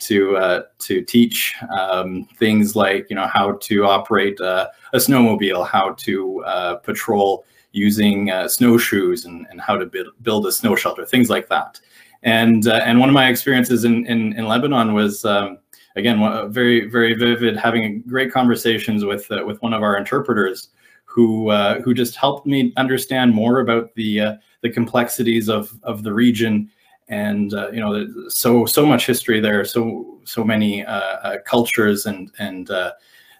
to 0.02 0.36
uh, 0.36 0.62
to 0.80 1.02
teach 1.02 1.54
um, 1.78 2.24
things 2.38 2.74
like 2.74 3.06
you 3.08 3.16
know 3.16 3.26
how 3.26 3.52
to 3.52 3.84
operate 3.84 4.40
uh, 4.40 4.68
a 4.92 4.98
snowmobile, 4.98 5.66
how 5.66 5.92
to 5.92 6.44
uh, 6.44 6.76
patrol 6.76 7.44
using 7.72 8.30
uh, 8.30 8.48
snowshoes, 8.48 9.24
and, 9.24 9.46
and 9.50 9.60
how 9.60 9.76
to 9.76 9.86
build, 9.86 10.08
build 10.22 10.46
a 10.46 10.52
snow 10.52 10.76
shelter, 10.76 11.06
things 11.06 11.30
like 11.30 11.48
that. 11.48 11.80
And 12.22 12.66
uh, 12.66 12.82
and 12.84 12.98
one 13.00 13.08
of 13.08 13.14
my 13.14 13.28
experiences 13.28 13.84
in 13.84 14.06
in, 14.06 14.32
in 14.34 14.46
Lebanon 14.46 14.94
was. 14.94 15.24
Um, 15.24 15.58
again, 15.94 16.50
very, 16.50 16.88
very 16.88 17.12
vivid. 17.12 17.54
Having 17.54 18.02
great 18.08 18.32
conversations 18.32 19.04
with 19.04 19.30
uh, 19.30 19.44
with 19.46 19.60
one 19.60 19.74
of 19.74 19.82
our 19.82 19.98
interpreters, 19.98 20.70
who 21.04 21.50
who 21.84 21.92
just 21.92 22.16
helped 22.16 22.46
me 22.46 22.72
understand 22.78 23.34
more 23.34 23.60
about 23.60 23.94
the 23.94 24.38
the 24.62 24.70
complexities 24.70 25.50
of 25.50 25.70
of 25.82 26.02
the 26.02 26.14
region 26.14 26.70
and 27.08 27.54
uh, 27.54 27.70
you 27.70 27.80
know 27.80 28.06
so 28.28 28.64
so 28.64 28.86
much 28.86 29.06
history 29.06 29.40
there 29.40 29.64
so 29.64 30.12
so 30.24 30.44
many 30.44 30.84
uh, 30.84 30.92
uh, 30.92 31.36
cultures 31.44 32.06
and 32.06 32.30
and 32.38 32.70
uh, 32.70 32.92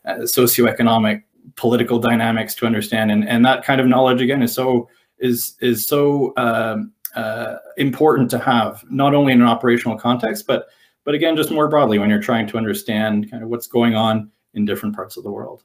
uh, 0.04 0.16
socioeconomic 0.18 1.22
political 1.56 1.98
dynamics 1.98 2.54
to 2.56 2.66
understand. 2.66 3.10
And 3.10 3.28
and 3.28 3.44
that 3.44 3.64
kind 3.64 3.80
of 3.80 3.86
knowledge 3.86 4.20
again 4.20 4.42
is 4.42 4.52
so 4.52 4.88
is 5.18 5.56
is 5.60 5.86
so 5.86 6.32
um, 6.36 6.92
uh, 7.14 7.56
important 7.76 8.30
to 8.30 8.38
have 8.38 8.84
not 8.90 9.14
only 9.14 9.32
in 9.32 9.40
an 9.40 9.46
operational 9.46 9.98
context 9.98 10.46
but 10.46 10.68
but 11.04 11.14
again 11.14 11.36
just 11.36 11.50
more 11.50 11.68
broadly 11.68 11.98
when 11.98 12.08
you're 12.08 12.22
trying 12.22 12.46
to 12.46 12.56
understand 12.56 13.30
kind 13.30 13.42
of 13.42 13.48
what's 13.48 13.66
going 13.66 13.94
on 13.94 14.30
in 14.54 14.64
different 14.64 14.94
parts 14.94 15.16
of 15.16 15.24
the 15.24 15.30
world. 15.30 15.62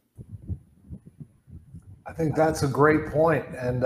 I 2.06 2.14
think 2.14 2.36
that's 2.36 2.64
a 2.64 2.68
great 2.68 3.08
point. 3.08 3.46
And 3.60 3.84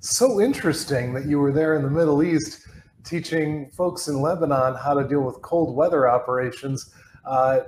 so 0.00 0.40
interesting 0.40 1.14
that 1.14 1.26
you 1.26 1.38
were 1.38 1.52
there 1.52 1.76
in 1.76 1.82
the 1.82 1.90
middle 1.90 2.22
east 2.22 2.66
teaching 3.06 3.70
folks 3.70 4.08
in 4.08 4.20
Lebanon 4.20 4.74
how 4.74 4.92
to 4.92 5.06
deal 5.06 5.20
with 5.20 5.40
cold 5.40 5.74
weather 5.74 6.08
operations. 6.08 6.92
Uh, 7.24 7.60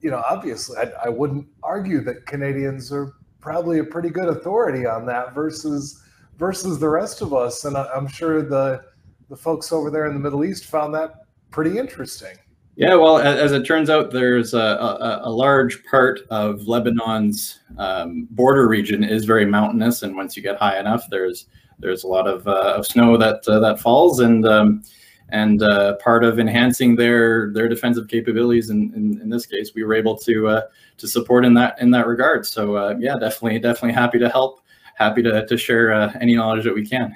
you 0.00 0.10
know, 0.10 0.22
obviously, 0.28 0.76
I, 0.76 1.06
I, 1.06 1.08
wouldn't 1.08 1.46
argue 1.62 2.00
that 2.02 2.26
Canadians 2.26 2.92
are 2.92 3.14
probably 3.40 3.78
a 3.78 3.84
pretty 3.84 4.10
good 4.10 4.28
authority 4.28 4.86
on 4.86 5.06
that 5.06 5.34
versus 5.34 6.02
versus 6.38 6.78
the 6.78 6.88
rest 6.88 7.22
of 7.22 7.32
us, 7.32 7.64
and 7.64 7.76
I, 7.76 7.88
I'm 7.94 8.08
sure 8.08 8.42
the 8.42 8.84
the 9.28 9.36
folks 9.36 9.72
over 9.72 9.90
there 9.90 10.06
in 10.06 10.14
the 10.14 10.20
Middle 10.20 10.44
East 10.44 10.66
found 10.66 10.94
that 10.94 11.14
pretty 11.50 11.78
interesting. 11.78 12.36
Yeah, 12.74 12.94
well, 12.94 13.18
as, 13.18 13.52
it 13.52 13.64
turns 13.64 13.90
out, 13.90 14.12
there's 14.12 14.54
a, 14.54 14.58
a, 14.58 15.20
a 15.24 15.30
large 15.30 15.84
part 15.84 16.20
of 16.30 16.66
Lebanon's 16.66 17.60
um, 17.76 18.26
border 18.30 18.66
region 18.66 19.04
is 19.04 19.26
very 19.26 19.44
mountainous, 19.44 20.02
and 20.02 20.16
once 20.16 20.36
you 20.36 20.42
get 20.42 20.56
high 20.56 20.78
enough, 20.78 21.04
there's 21.10 21.46
there's 21.78 22.04
a 22.04 22.06
lot 22.06 22.28
of, 22.28 22.46
uh, 22.46 22.74
of 22.76 22.86
snow 22.86 23.16
that 23.18 23.46
uh, 23.46 23.58
that 23.60 23.78
falls, 23.78 24.20
and 24.20 24.46
um, 24.46 24.82
and 25.28 25.62
uh, 25.62 25.96
part 25.96 26.24
of 26.24 26.38
enhancing 26.38 26.96
their 26.96 27.52
their 27.52 27.68
defensive 27.68 28.08
capabilities. 28.08 28.70
In, 28.70 28.92
in, 28.94 29.20
in 29.20 29.28
this 29.28 29.44
case, 29.44 29.72
we 29.74 29.84
were 29.84 29.94
able 29.94 30.16
to 30.18 30.48
uh, 30.48 30.62
to 30.96 31.06
support 31.06 31.44
in 31.44 31.52
that 31.54 31.78
in 31.78 31.90
that 31.90 32.06
regard. 32.06 32.46
So 32.46 32.76
uh, 32.76 32.94
yeah, 32.98 33.16
definitely 33.18 33.58
definitely 33.58 33.92
happy 33.92 34.18
to 34.18 34.30
help. 34.30 34.60
Happy 34.94 35.22
to 35.22 35.44
to 35.44 35.56
share 35.58 35.92
uh, 35.92 36.12
any 36.20 36.36
knowledge 36.36 36.64
that 36.64 36.74
we 36.74 36.86
can. 36.86 37.14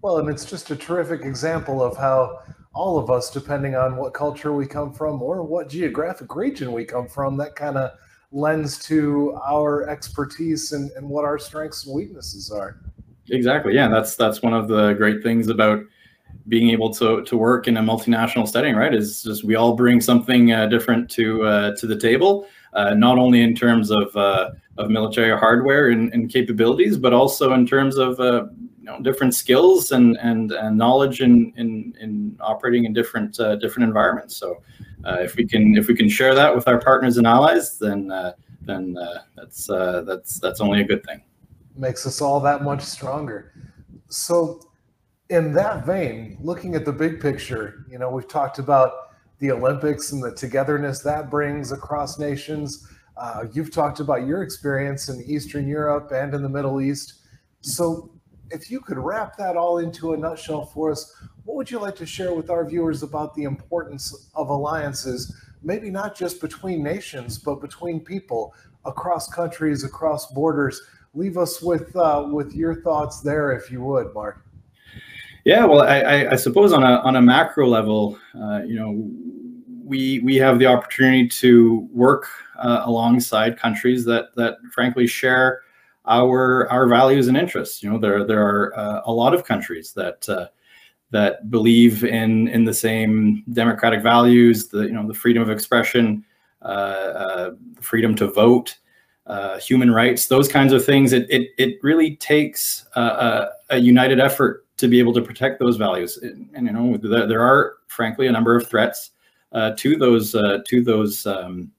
Well, 0.00 0.18
and 0.18 0.30
it's 0.30 0.44
just 0.44 0.70
a 0.70 0.76
terrific 0.76 1.22
example 1.22 1.82
of 1.82 1.96
how 1.96 2.42
all 2.76 2.98
of 2.98 3.10
us, 3.10 3.30
depending 3.30 3.74
on 3.74 3.96
what 3.96 4.12
culture 4.12 4.52
we 4.52 4.66
come 4.66 4.92
from 4.92 5.22
or 5.22 5.42
what 5.42 5.68
geographic 5.68 6.36
region 6.36 6.72
we 6.72 6.84
come 6.84 7.08
from, 7.08 7.36
that 7.38 7.56
kind 7.56 7.76
of 7.76 7.92
lends 8.32 8.78
to 8.84 9.38
our 9.42 9.88
expertise 9.88 10.72
and, 10.72 10.90
and 10.92 11.08
what 11.08 11.24
our 11.24 11.38
strengths 11.38 11.86
and 11.86 11.94
weaknesses 11.94 12.50
are. 12.50 12.78
Exactly. 13.30 13.74
Yeah, 13.74 13.88
that's 13.88 14.14
that's 14.14 14.42
one 14.42 14.52
of 14.52 14.68
the 14.68 14.92
great 14.92 15.22
things 15.22 15.48
about 15.48 15.80
being 16.48 16.70
able 16.70 16.92
to 16.94 17.22
to 17.24 17.36
work 17.36 17.66
in 17.66 17.76
a 17.78 17.82
multinational 17.82 18.46
setting, 18.46 18.76
right? 18.76 18.94
Is 18.94 19.22
just 19.22 19.42
we 19.42 19.56
all 19.56 19.74
bring 19.74 20.00
something 20.00 20.52
uh, 20.52 20.66
different 20.66 21.10
to 21.12 21.44
uh, 21.44 21.76
to 21.76 21.86
the 21.86 21.96
table, 21.96 22.46
uh, 22.74 22.94
not 22.94 23.18
only 23.18 23.42
in 23.42 23.54
terms 23.54 23.90
of 23.90 24.14
uh, 24.14 24.50
of 24.78 24.90
military 24.90 25.36
hardware 25.36 25.88
and, 25.88 26.12
and, 26.12 26.30
capabilities, 26.30 26.98
but 26.98 27.14
also 27.14 27.54
in 27.54 27.66
terms 27.66 27.96
of 27.96 28.20
uh, 28.20 28.44
know, 28.86 29.00
different 29.00 29.34
skills 29.34 29.92
and 29.92 30.16
and, 30.16 30.52
and 30.52 30.78
knowledge 30.78 31.20
in, 31.20 31.52
in 31.56 31.94
in 32.00 32.36
operating 32.40 32.86
in 32.86 32.94
different 32.94 33.38
uh, 33.38 33.56
different 33.56 33.86
environments. 33.86 34.36
So 34.36 34.62
if 35.04 35.36
we 35.36 35.46
can 35.46 35.76
if 35.76 35.86
we 35.86 35.94
can 35.94 36.08
share 36.08 36.34
that 36.34 36.54
with 36.54 36.66
our 36.66 36.80
partners 36.80 37.18
and 37.18 37.26
allies, 37.26 37.78
then 37.78 38.10
then 38.62 38.96
that's 39.36 39.66
that's 39.66 40.40
that's 40.40 40.60
only 40.60 40.80
a 40.80 40.84
good 40.84 41.04
thing 41.04 41.22
makes 41.78 42.06
us 42.06 42.20
all 42.20 42.40
that 42.40 42.62
much 42.62 42.82
stronger. 42.82 43.52
So, 44.08 44.60
in 45.28 45.52
that 45.54 45.84
vein, 45.84 46.38
looking 46.40 46.76
at 46.76 46.84
the 46.84 46.92
big 46.92 47.20
picture, 47.20 47.84
you 47.90 47.98
know, 47.98 48.08
we've 48.10 48.28
talked 48.28 48.58
about 48.58 48.92
the 49.40 49.50
Olympics 49.50 50.12
and 50.12 50.22
the 50.22 50.32
togetherness 50.34 51.00
that 51.00 51.30
brings 51.30 51.72
across 51.72 52.18
nations. 52.18 52.86
Uh, 53.16 53.44
you've 53.52 53.72
talked 53.72 54.00
about 54.00 54.26
your 54.26 54.42
experience 54.42 55.08
in 55.08 55.22
Eastern 55.26 55.66
Europe 55.66 56.12
and 56.12 56.32
in 56.32 56.42
the 56.42 56.48
Middle 56.48 56.80
East. 56.80 57.14
So, 57.60 58.10
if 58.50 58.70
you 58.70 58.80
could 58.80 58.98
wrap 58.98 59.36
that 59.36 59.56
all 59.56 59.78
into 59.78 60.12
a 60.12 60.16
nutshell 60.16 60.64
for 60.64 60.90
us, 60.90 61.14
what 61.44 61.56
would 61.56 61.70
you 61.70 61.78
like 61.78 61.96
to 61.96 62.06
share 62.06 62.34
with 62.34 62.50
our 62.50 62.64
viewers 62.64 63.02
about 63.02 63.34
the 63.34 63.44
importance 63.44 64.30
of 64.34 64.48
alliances, 64.48 65.34
maybe 65.62 65.90
not 65.90 66.16
just 66.16 66.40
between 66.40 66.82
nations, 66.82 67.38
but 67.38 67.60
between 67.60 68.00
people 68.00 68.54
across 68.84 69.28
countries, 69.28 69.84
across 69.84 70.32
borders, 70.32 70.80
leave 71.14 71.38
us 71.38 71.62
with 71.62 71.94
uh, 71.96 72.26
with 72.30 72.54
your 72.54 72.82
thoughts 72.82 73.20
there, 73.20 73.52
if 73.52 73.70
you 73.70 73.82
would, 73.82 74.12
Mark. 74.14 74.44
Yeah, 75.44 75.64
well, 75.64 75.82
I, 75.82 76.26
I 76.32 76.36
suppose 76.36 76.72
on 76.72 76.82
a 76.82 76.96
on 76.98 77.16
a 77.16 77.22
macro 77.22 77.68
level, 77.68 78.18
uh, 78.34 78.62
you 78.66 78.74
know, 78.74 79.08
we 79.84 80.18
we 80.20 80.36
have 80.36 80.58
the 80.58 80.66
opportunity 80.66 81.28
to 81.28 81.88
work 81.92 82.26
uh, 82.58 82.82
alongside 82.84 83.56
countries 83.56 84.04
that 84.06 84.34
that 84.34 84.58
frankly 84.72 85.06
share 85.06 85.62
our 86.06 86.70
our 86.70 86.86
values 86.86 87.28
and 87.28 87.36
interests. 87.36 87.82
You 87.82 87.90
know, 87.90 87.98
there 87.98 88.24
there 88.24 88.42
are 88.42 88.78
uh, 88.78 89.02
a 89.06 89.12
lot 89.12 89.34
of 89.34 89.44
countries 89.44 89.92
that 89.94 90.28
uh, 90.28 90.46
that 91.10 91.50
believe 91.50 92.04
in 92.04 92.48
in 92.48 92.64
the 92.64 92.74
same 92.74 93.44
democratic 93.52 94.02
values, 94.02 94.68
the 94.68 94.82
you 94.82 94.92
know 94.92 95.06
the 95.06 95.14
freedom 95.14 95.42
of 95.42 95.50
expression, 95.50 96.24
uh, 96.62 96.68
uh, 96.68 97.50
freedom 97.80 98.14
to 98.16 98.28
vote 98.28 98.76
uh, 99.26 99.58
human 99.58 99.90
rights, 99.90 100.26
those 100.26 100.48
kinds 100.48 100.72
of 100.72 100.84
things. 100.84 101.12
It 101.12 101.26
it, 101.28 101.50
it 101.58 101.78
really 101.82 102.16
takes 102.16 102.86
a, 102.94 103.48
a, 103.70 103.78
united 103.78 104.20
effort 104.20 104.66
to 104.76 104.88
be 104.88 104.98
able 104.98 105.14
to 105.14 105.22
protect 105.22 105.58
those 105.58 105.76
values. 105.76 106.18
And, 106.18 106.50
and 106.54 106.66
you 106.66 106.72
know, 106.72 106.96
there, 106.96 107.26
there, 107.26 107.40
are 107.40 107.78
frankly 107.88 108.26
a 108.26 108.32
number 108.32 108.54
of 108.54 108.68
threats 108.68 109.10
uh, 109.52 109.72
to 109.78 109.96
those 109.96 110.32
to 110.32 110.82
those 110.84 111.26
um, 111.26 111.72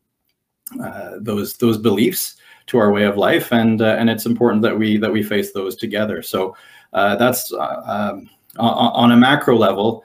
those 1.20 1.56
those 1.58 1.78
beliefs 1.78 2.38
to 2.68 2.78
our 2.78 2.92
way 2.92 3.04
of 3.04 3.18
life, 3.18 3.52
and 3.52 3.82
uh, 3.82 3.96
and 3.98 4.10
it's 4.10 4.26
important 4.26 4.62
that 4.62 4.78
we 4.78 4.98
that 4.98 5.12
we 5.12 5.24
face 5.24 5.52
those 5.52 5.76
together. 5.76 6.22
So 6.22 6.56
uh, 6.94 7.16
that's 7.16 7.52
um, 7.54 8.30
on, 8.58 9.12
a 9.12 9.18
macro 9.18 9.58
level. 9.58 10.04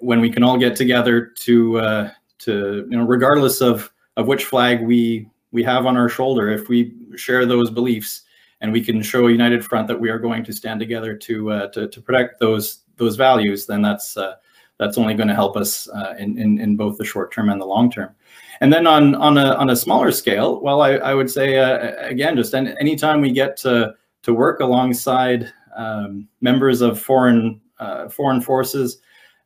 when 0.00 0.20
we 0.20 0.30
can 0.30 0.42
all 0.42 0.58
get 0.58 0.76
together 0.76 1.26
to 1.26 1.78
uh, 1.78 2.10
to 2.38 2.86
you 2.90 2.96
know 2.96 3.04
regardless 3.04 3.60
of 3.60 3.90
of 4.16 4.26
which 4.26 4.44
flag 4.44 4.82
we 4.82 5.28
we 5.52 5.62
have 5.62 5.86
on 5.86 5.96
our 5.96 6.08
shoulder 6.08 6.50
if 6.50 6.68
we 6.68 6.94
share 7.16 7.46
those 7.46 7.70
beliefs 7.70 8.22
and 8.60 8.72
we 8.72 8.84
can 8.84 9.02
show 9.02 9.28
a 9.28 9.30
united 9.30 9.64
front 9.64 9.88
that 9.88 9.98
we 9.98 10.10
are 10.10 10.18
going 10.18 10.44
to 10.44 10.52
stand 10.52 10.78
together 10.80 11.16
to 11.16 11.50
uh, 11.50 11.66
to, 11.68 11.88
to 11.88 12.00
protect 12.00 12.38
those 12.40 12.80
those 12.96 13.16
values 13.16 13.66
then 13.66 13.82
that's 13.82 14.16
uh, 14.16 14.34
that's 14.78 14.98
only 14.98 15.14
going 15.14 15.28
to 15.28 15.34
help 15.34 15.56
us 15.56 15.88
uh, 15.90 16.14
in, 16.18 16.38
in 16.38 16.58
in 16.58 16.76
both 16.76 16.98
the 16.98 17.04
short 17.04 17.32
term 17.32 17.48
and 17.48 17.60
the 17.60 17.66
long 17.66 17.90
term 17.90 18.14
and 18.60 18.72
then 18.72 18.86
on 18.86 19.14
on 19.14 19.38
a 19.38 19.54
on 19.54 19.70
a 19.70 19.76
smaller 19.76 20.10
scale 20.10 20.60
well 20.60 20.82
i, 20.82 20.92
I 20.92 21.14
would 21.14 21.30
say 21.30 21.58
uh, 21.58 21.94
again 22.06 22.36
just 22.36 22.54
any, 22.54 22.74
anytime 22.80 23.20
we 23.20 23.32
get 23.32 23.56
to 23.58 23.94
to 24.22 24.34
work 24.34 24.60
alongside 24.60 25.52
um, 25.76 26.28
members 26.40 26.80
of 26.80 27.00
foreign 27.00 27.60
uh, 27.78 28.08
foreign 28.08 28.40
forces 28.40 29.00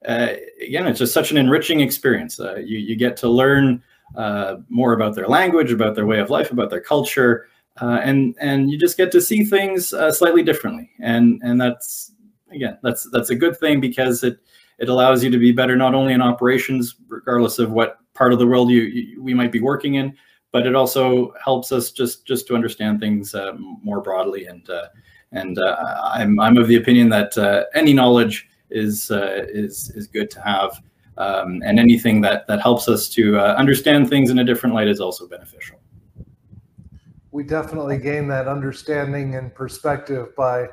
uh, 0.07 0.35
again, 0.61 0.87
it's 0.87 0.99
just 0.99 1.15
such 1.15 1.31
an 1.31 1.37
enriching 1.37 1.81
experience. 1.81 2.41
Uh, 2.41 2.57
you, 2.57 2.79
you 2.79 2.97
get 2.97 3.17
to 3.19 3.29
learn 3.29 3.83
uh, 4.17 4.57
more 4.69 4.93
about 4.93 5.15
their 5.15 5.29
language, 5.29 5.71
about 5.71 5.95
their 5.95 6.07
way 6.07 6.19
of 6.19 6.31
life, 6.31 6.51
about 6.51 6.71
their 6.71 6.81
culture, 6.81 7.47
uh, 7.81 8.01
and 8.03 8.35
and 8.41 8.71
you 8.71 8.79
just 8.79 8.97
get 8.97 9.11
to 9.12 9.21
see 9.21 9.45
things 9.45 9.95
slightly 10.11 10.43
differently. 10.43 10.91
And 11.01 11.41
and 11.43 11.61
that's 11.61 12.12
again, 12.51 12.79
that's 12.83 13.09
that's 13.11 13.31
a 13.31 13.35
good 13.35 13.59
thing 13.59 13.81
because 13.81 14.25
it 14.25 14.39
it 14.83 14.89
allows 14.89 15.25
you 15.25 15.31
to 15.31 15.39
be 15.39 15.53
better 15.53 15.77
not 15.77 15.95
only 15.95 16.12
in 16.12 16.21
operations, 16.21 16.97
regardless 17.09 17.59
of 17.59 17.71
what 17.71 17.99
part 18.15 18.33
of 18.33 18.39
the 18.39 18.47
world 18.47 18.69
you, 18.69 18.83
you 18.83 19.23
we 19.23 19.33
might 19.33 19.53
be 19.53 19.61
working 19.61 19.95
in, 19.95 20.15
but 20.51 20.67
it 20.67 20.75
also 20.75 21.33
helps 21.43 21.73
us 21.73 21.93
just 21.93 22.27
just 22.27 22.47
to 22.49 22.55
understand 22.55 23.01
things 23.01 23.35
uh, 23.35 23.53
more 23.57 24.01
broadly. 24.03 24.47
And 24.47 24.69
and 25.31 25.59
I'm 26.19 26.39
I'm 26.41 26.59
of 26.59 26.67
the 26.69 26.77
opinion 26.77 27.09
that 27.11 27.33
any 27.75 27.95
knowledge 27.95 28.49
is 28.71 29.11
uh, 29.11 29.47
is 29.49 29.91
is 29.95 30.07
good 30.07 30.31
to 30.33 30.41
have. 30.43 30.83
Um, 31.19 31.62
and 31.65 31.79
anything 31.79 32.23
that 32.23 32.47
that 32.49 32.61
helps 32.61 32.89
us 32.89 33.09
to 33.11 33.39
uh, 33.39 33.55
understand 33.59 34.09
things 34.09 34.31
in 34.31 34.39
a 34.39 34.45
different 34.45 34.75
light 34.75 34.89
is 34.89 35.01
also 35.01 35.29
beneficial. 35.29 35.79
We 37.33 37.45
definitely 37.45 37.99
gain 37.99 38.29
that 38.29 38.49
understanding 38.49 39.37
and 39.37 39.55
perspective 39.55 40.35
by 40.37 40.69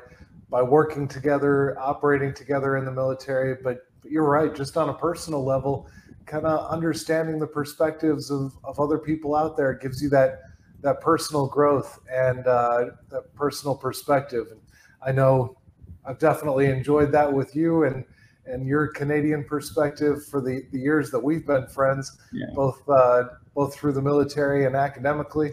by 0.48 0.62
working 0.62 1.06
together, 1.06 1.78
operating 1.78 2.34
together 2.34 2.76
in 2.76 2.84
the 2.84 2.90
military. 2.90 3.54
But, 3.62 3.86
but 4.02 4.10
you're 4.10 4.28
right, 4.28 4.54
just 4.54 4.76
on 4.76 4.88
a 4.88 4.94
personal 4.94 5.44
level, 5.44 5.88
kind 6.26 6.46
of 6.46 6.70
understanding 6.70 7.38
the 7.38 7.46
perspectives 7.46 8.30
of, 8.30 8.52
of 8.64 8.78
other 8.78 8.98
people 8.98 9.34
out 9.34 9.56
there 9.56 9.74
gives 9.74 10.02
you 10.02 10.08
that 10.10 10.40
that 10.82 11.00
personal 11.00 11.46
growth 11.46 12.00
and 12.10 12.46
uh, 12.46 12.86
that 13.10 13.34
personal 13.34 13.74
perspective. 13.74 14.46
And 14.50 14.60
I 15.06 15.12
know 15.12 15.58
I've 16.06 16.18
definitely 16.18 16.66
enjoyed 16.66 17.12
that 17.12 17.30
with 17.30 17.54
you 17.54 17.84
and 17.84 18.04
and 18.46 18.66
your 18.66 18.88
Canadian 18.88 19.44
perspective 19.44 20.26
for 20.26 20.40
the, 20.40 20.66
the 20.72 20.78
years 20.78 21.10
that 21.10 21.22
we've 21.22 21.46
been 21.46 21.66
friends, 21.68 22.18
yeah. 22.32 22.46
both 22.54 22.80
uh, 22.88 23.24
both 23.54 23.74
through 23.74 23.92
the 23.92 24.02
military 24.02 24.64
and 24.64 24.74
academically, 24.74 25.52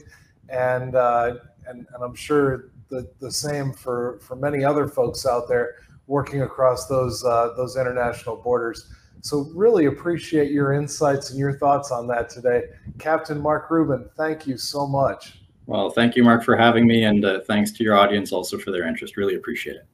and 0.50 0.96
uh, 0.96 1.36
and 1.68 1.86
and 1.94 2.04
I'm 2.04 2.16
sure 2.16 2.70
the 2.90 3.10
the 3.20 3.32
same 3.32 3.74
for 3.74 4.20
for 4.22 4.36
many 4.36 4.64
other 4.64 4.88
folks 4.88 5.26
out 5.26 5.48
there 5.48 5.76
working 6.08 6.42
across 6.42 6.88
those 6.88 7.24
uh, 7.24 7.54
those 7.56 7.78
international 7.78 8.38
borders. 8.38 8.92
So 9.22 9.50
really 9.54 9.86
appreciate 9.86 10.52
your 10.52 10.74
insights 10.74 11.32
and 11.32 11.40
your 11.40 11.58
thoughts 11.58 11.92
on 11.92 12.08
that 12.08 12.30
today, 12.30 12.64
Captain 13.00 13.40
Mark 13.40 13.70
Rubin. 13.70 14.10
Thank 14.16 14.48
you 14.48 14.58
so 14.58 14.88
much. 14.88 15.40
Well, 15.66 15.90
thank 15.90 16.16
you, 16.16 16.24
Mark, 16.24 16.44
for 16.46 16.56
having 16.56 16.88
me, 16.88 17.04
and 17.04 17.26
uh, 17.26 17.42
thanks 17.42 17.72
to 17.74 17.84
your 17.84 17.98
audience 17.98 18.32
also 18.32 18.58
for 18.58 18.72
their 18.72 18.88
interest. 18.88 19.18
Really 19.18 19.36
appreciate 19.36 19.76
it. 19.76 19.86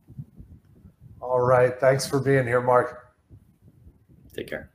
All 1.20 1.42
right. 1.42 1.80
Thanks 1.80 2.06
for 2.06 2.20
being 2.20 2.46
here, 2.46 2.62
Mark. 2.62 3.16
Take 4.36 4.48
care. 4.48 4.70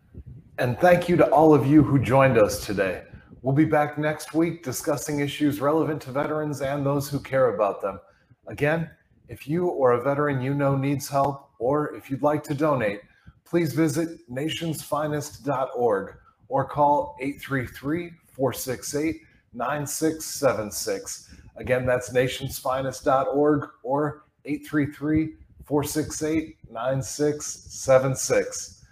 And 0.59 0.77
thank 0.81 1.09
you 1.09 1.17
to 1.19 1.31
all 1.31 1.55
of 1.55 1.67
you 1.67 1.85
who 1.85 2.01
joined 2.01 2.37
us 2.37 2.67
today. 2.67 3.05
We'll 3.43 3.55
be 3.55 3.65
back 3.65 3.97
next 3.97 4.35
week 4.35 4.65
discussing 4.65 5.21
issues 5.21 5.61
relevant 5.61 6.03
to 6.03 6.11
veterans 6.11 6.61
and 6.63 6.85
those 6.85 7.09
who 7.09 7.21
care 7.21 7.55
about 7.55 7.81
them. 7.81 8.01
Again, 8.49 8.91
if 9.29 9.47
you 9.47 9.69
or 9.69 9.93
a 9.93 10.03
veteran 10.03 10.41
you 10.41 10.55
know 10.55 10.77
needs 10.77 11.09
help, 11.09 11.51
or 11.59 11.95
if 11.95 12.11
you'd 12.11 12.23
like 12.23 12.43
to 12.45 12.55
donate, 12.55 13.03
please 13.45 13.73
visit 13.73 14.29
nationsfinest.org 14.31 16.15
or 16.49 16.65
call 16.65 17.17
833 17.21 18.11
468 18.31 19.23
9676. 19.55 21.35
Again, 21.57 21.87
that's 21.87 22.11
nationsfinest.org 22.11 23.69
or 23.83 24.25
833 24.45 25.35
468 25.65 26.57
9676. 26.71 28.85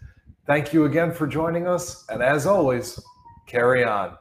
Thank 0.46 0.72
you 0.72 0.84
again 0.84 1.12
for 1.12 1.26
joining 1.26 1.66
us. 1.66 2.04
And 2.08 2.22
as 2.22 2.46
always, 2.46 3.00
carry 3.46 3.84
on. 3.84 4.16